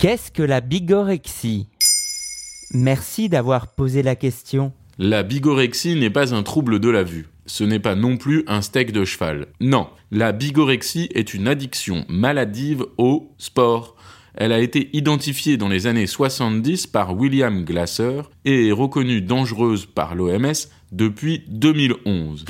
[0.00, 1.68] Qu'est-ce que la bigorexie?
[2.72, 4.72] Merci d'avoir posé la question.
[4.96, 7.28] La bigorexie n'est pas un trouble de la vue.
[7.44, 9.48] Ce n'est pas non plus un steak de cheval.
[9.60, 13.94] Non, la bigorexie est une addiction maladive au sport.
[14.34, 19.84] Elle a été identifiée dans les années 70 par William Glasser et est reconnue dangereuse
[19.84, 20.54] par l'OMS
[20.92, 22.46] depuis 2011.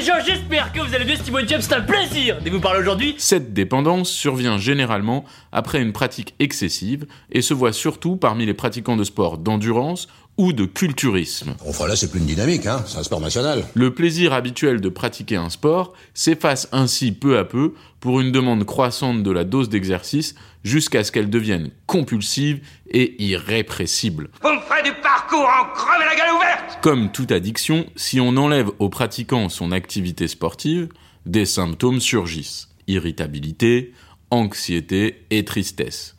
[0.00, 1.16] J'espère que vous allez bien,
[1.60, 3.16] c'est un plaisir vous parler aujourd'hui.
[3.18, 8.96] Cette dépendance survient généralement après une pratique excessive et se voit surtout parmi les pratiquants
[8.96, 10.06] de sport d'endurance
[10.38, 11.54] ou de culturisme.
[11.66, 12.82] Enfin là, c'est plus une dynamique, hein.
[12.86, 13.64] c'est un sport national.
[13.74, 18.64] Le plaisir habituel de pratiquer un sport s'efface ainsi peu à peu pour une demande
[18.64, 24.30] croissante de la dose d'exercice jusqu'à ce qu'elle devienne compulsive et irrépressible.
[24.42, 28.70] Vous me ferez du parcours en la gueule ouverte Comme toute addiction, si on enlève
[28.78, 30.88] au pratiquant son activité sportive,
[31.26, 32.68] des symptômes surgissent.
[32.86, 33.92] Irritabilité,
[34.30, 36.16] anxiété et tristesse.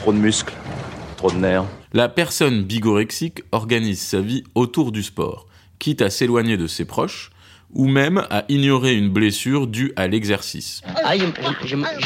[0.00, 0.54] Trop de muscles,
[1.16, 1.64] trop de nerfs.
[1.94, 5.46] La personne bigorexique organise sa vie autour du sport,
[5.78, 7.30] quitte à s'éloigner de ses proches,
[7.72, 10.82] ou même à ignorer une blessure due à l'exercice.
[10.84, 11.14] Ah,
[11.64, 11.98] j'ai mal,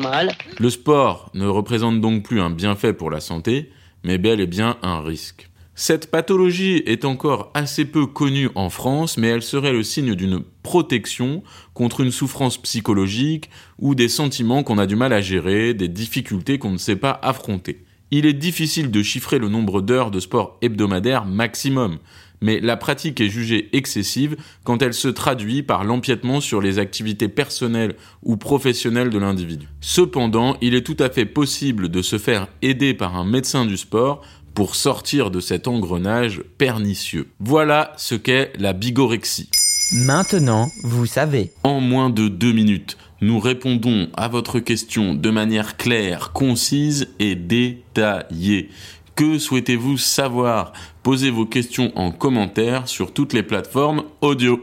[0.00, 0.32] mal.
[0.58, 3.70] Le sport ne représente donc plus un bienfait pour la santé,
[4.02, 5.48] mais bel et bien un risque.
[5.76, 10.42] Cette pathologie est encore assez peu connue en France, mais elle serait le signe d'une
[10.64, 11.44] protection
[11.74, 16.58] contre une souffrance psychologique ou des sentiments qu'on a du mal à gérer, des difficultés
[16.58, 17.84] qu'on ne sait pas affronter.
[18.12, 21.98] Il est difficile de chiffrer le nombre d'heures de sport hebdomadaire maximum,
[22.40, 27.28] mais la pratique est jugée excessive quand elle se traduit par l'empiètement sur les activités
[27.28, 27.94] personnelles
[28.24, 29.68] ou professionnelles de l'individu.
[29.80, 33.76] Cependant, il est tout à fait possible de se faire aider par un médecin du
[33.76, 34.22] sport
[34.54, 37.28] pour sortir de cet engrenage pernicieux.
[37.38, 39.48] Voilà ce qu'est la bigorexie.
[39.92, 41.50] Maintenant, vous savez.
[41.64, 47.34] En moins de deux minutes, nous répondons à votre question de manière claire, concise et
[47.34, 48.70] détaillée.
[49.14, 50.72] Que souhaitez-vous savoir?
[51.02, 54.60] Posez vos questions en commentaire sur toutes les plateformes audio.